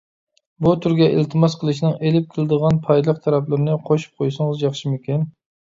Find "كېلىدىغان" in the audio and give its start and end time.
2.33-2.79